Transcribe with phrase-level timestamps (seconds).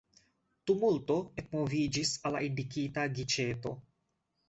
[0.71, 3.79] Tumulto ekmoviĝis al la indikita giĉeto.